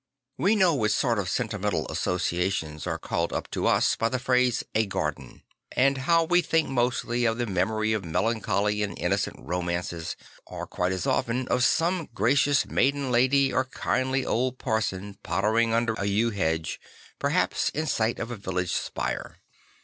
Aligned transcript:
\Ve 0.39 0.55
know 0.55 0.73
what 0.73 0.89
sort 0.89 1.19
of 1.19 1.29
sentimental 1.29 1.85
associa 1.91 2.51
tions 2.51 2.87
are 2.87 2.97
called 2.97 3.31
up 3.31 3.47
to 3.51 3.67
us 3.67 3.95
by 3.95 4.09
the 4.09 4.17
phrase 4.17 4.63
II 4.75 4.81
a 4.81 4.85
garden"; 4.87 5.43
and 5.73 5.99
how 6.09 6.23
we 6.23 6.41
think 6.41 6.67
mostly 6.69 7.23
of 7.25 7.37
the 7.37 7.45
memory 7.45 7.93
of 7.93 8.03
melancholy 8.03 8.81
and 8.81 8.97
innocent 8.97 9.35
romances, 9.37 10.15
or 10.47 10.65
quite 10.65 10.91
as 10.91 11.05
often 11.05 11.47
of 11.49 11.63
some 11.63 12.09
gracious 12.15 12.65
maiden 12.65 13.11
lady 13.11 13.53
or 13.53 13.63
kindly 13.65 14.25
old 14.25 14.57
parson 14.57 15.19
pottering 15.21 15.71
under 15.71 15.93
a 15.99 16.05
yew 16.05 16.31
hedge, 16.31 16.79
perhaps 17.19 17.69
in 17.69 17.85
sight 17.85 18.17
of 18.17 18.31
a 18.31 18.35
village 18.35 18.73
spire. 18.73 19.37